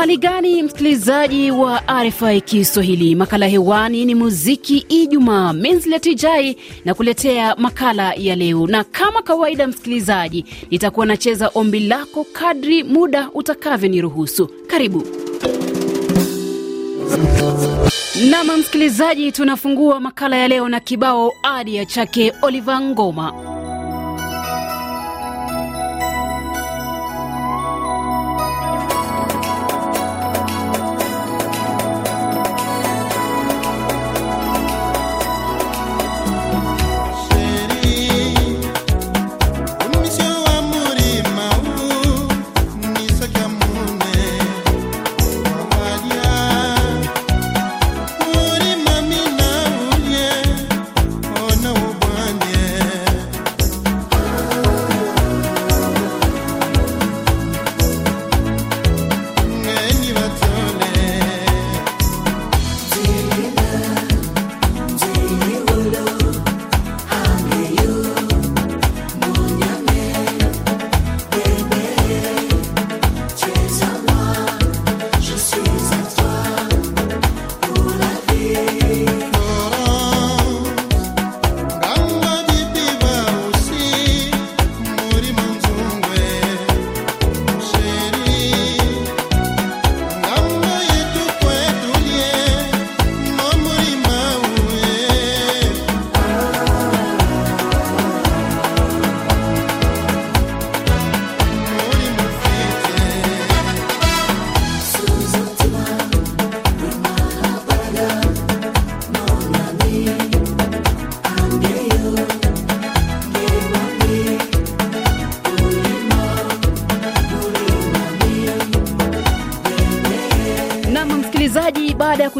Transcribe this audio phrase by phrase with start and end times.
[0.00, 5.52] Uhali gani msikilizaji wa RFI Kiswahili, makala hewani ni muziki Ijumaa.
[5.52, 12.84] Menzletijai na kuletea makala ya leo, na kama kawaida, msikilizaji, nitakuwa nacheza ombi lako kadri
[12.84, 14.46] muda utakavyoniruhusu.
[14.66, 15.02] Karibu.
[18.30, 23.49] Nama msikilizaji, tunafungua makala ya leo na kibao adia chake Oliver Ngoma.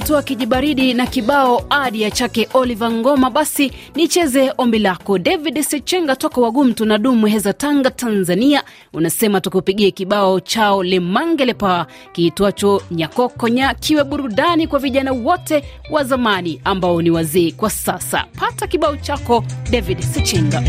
[0.00, 5.18] Kutoa kijibaridi na kibao adi ya chake Oliver Ngoma, basi nicheze ombi lako.
[5.18, 13.74] David Sechenga toka Wagum tunadumu Heza, Tanga, Tanzania, unasema tukupigie kibao chao Lemangelepa kiitwacho Nyakokonya
[13.74, 18.24] kiwe burudani kwa vijana wote wa zamani ambao ni wazee kwa sasa.
[18.38, 20.62] Pata kibao chako David Sechenga.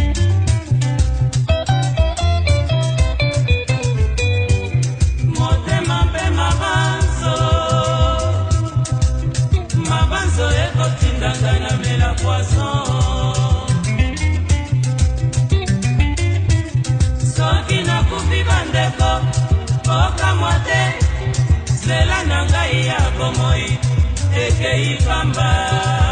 [21.92, 23.68] nzela na ngai ya bomoi
[24.44, 26.11] ekei pamba.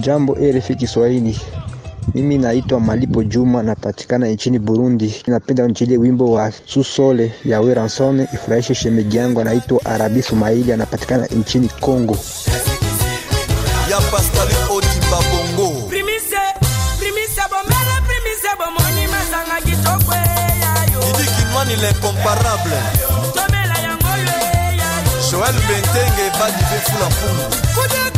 [0.00, 1.40] Jambo RFI Kiswahili.
[2.14, 5.14] Mimi naitwa Malipo Juma, napatikana nchini Burundi.
[5.26, 11.68] Napenda nichilie wimbo wa Susole ya Weransone ifurahishe shemeji yangu anaitwa Arabi Sumaili, anapatikana nchini
[11.80, 12.16] Kongo.
[13.90, 14.00] ya
[21.66, 22.76] personne l'incomparable.
[25.30, 28.15] Joel bentenge badive fula fungu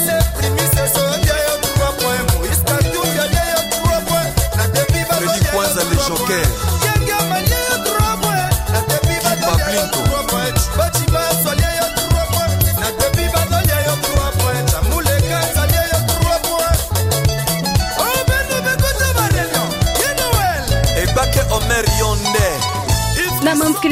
[0.00, 0.35] la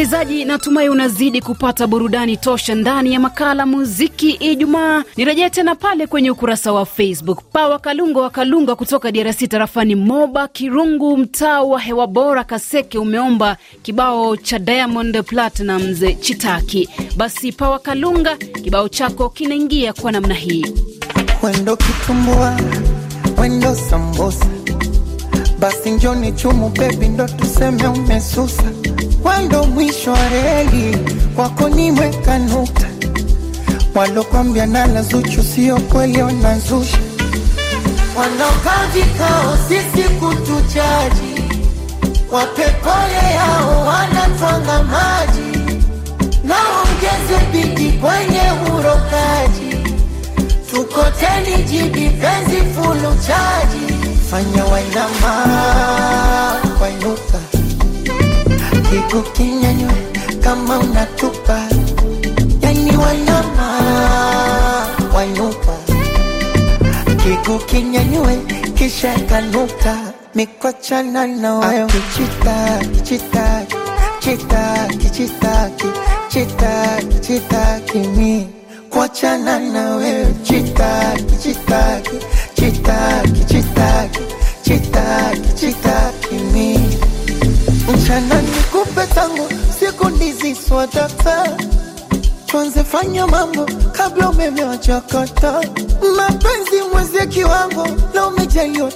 [0.05, 5.05] msikilizaji, natumai unazidi kupata burudani tosha ndani ya makala muziki Ijumaa.
[5.17, 7.43] Nirejee tena pale kwenye ukurasa wa Facebook.
[7.53, 14.37] Pawa Kalunga wa kutoka DRC tarafani Moba Kirungu, mtaa wa hewa bora Kaseke, umeomba kibao
[14.37, 16.89] cha Diamond Platnumz Chitaki.
[17.17, 20.67] Basi Pawa Kalunga, kibao chako kinaingia kwa namna hii.
[21.43, 22.57] Wendo kitumbua,
[23.39, 24.47] wendo sambosa,
[25.59, 28.73] basi njoni chumu bebi, ndo tuseme umesusa.
[29.25, 30.99] Wendo mwisho wa reli,
[31.37, 32.87] kwako nimeweka nukta.
[33.95, 36.99] Walokwambia nala Zuchu sio kweli, wanazusha.
[38.17, 38.87] Wanaokaa
[39.69, 41.43] sisi kutuchaji,
[42.33, 45.59] wapepole yao wanatwanga maji,
[46.45, 48.43] naongeze bidi kwenye
[48.75, 49.95] urokaji.
[50.71, 53.95] Tukoteni jibi penzi fulu chaji
[54.31, 55.45] fanya wainama
[56.81, 57.39] wainuka
[58.95, 59.95] kiku kinyanywe
[60.43, 61.61] kama unatupa.
[62.61, 63.69] Yani wanyama
[65.15, 65.77] wanyupa,
[67.23, 68.39] kiku kinyanywe
[68.75, 69.97] kisha kanuka.
[70.35, 73.77] Mikochana na kichitaki chitaki
[74.21, 75.87] chitaki chitaki
[76.29, 78.49] chitaki chitaki mi
[78.91, 82.17] kuachana na wewe chitaki chitaki
[82.55, 84.21] chitaki chitaki
[84.65, 86.99] chitaki chitaki mi
[87.93, 89.49] mchana nikupe tangu
[89.81, 91.57] siku ndizi swadata
[92.85, 95.53] fanya mambo kabla umeme wachakata
[96.17, 98.91] mapenzi mwezie kiwango na umejaliwa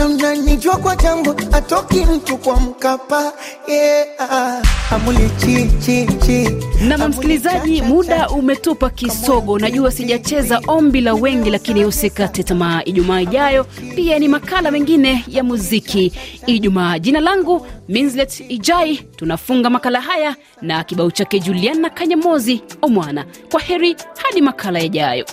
[0.00, 3.32] na mnanijua kwa jambo atoki mtu kwa mkapa
[3.68, 4.62] yeah.
[4.92, 6.48] amuli chi chi chi
[6.88, 9.58] Nam msikilizaji, muda umetupa kisogo.
[9.58, 12.82] Najua sijacheza ombi la wengi, lakini usikate tamaa.
[12.84, 13.64] Ijumaa ijayo
[13.94, 16.12] pia ni makala mengine ya muziki
[16.46, 16.98] Ijumaa.
[16.98, 18.96] Jina langu Minslet Ijai.
[19.16, 23.24] Tunafunga makala haya na kibao chake Juliana Kanyamozi Omwana.
[23.50, 25.24] Kwa heri hadi makala yajayo.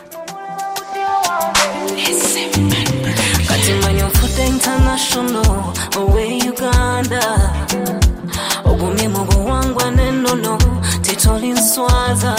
[4.45, 7.21] international away uganda.
[8.65, 10.57] Obumimu buwangwa n'ennono
[11.01, 12.35] titolinswaza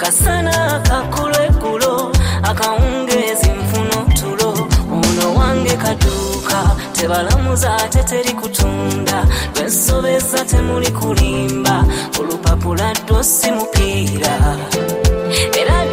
[0.00, 4.68] kasana akakulekulo akawungeezi nfuno tulo.
[4.92, 9.26] Ono wange kaduuka tebalamuza ate teri kutunda.
[9.54, 11.84] Lwensobeza temuli kulimba
[12.20, 14.56] olupapula ddo si mupiira
[15.60, 15.84] era